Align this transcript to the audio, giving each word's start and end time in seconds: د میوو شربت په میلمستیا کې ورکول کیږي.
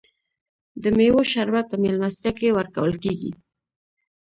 د 0.83 0.83
میوو 0.97 1.21
شربت 1.31 1.65
په 1.69 1.77
میلمستیا 1.83 2.31
کې 2.39 2.55
ورکول 2.57 2.93
کیږي. 3.03 3.31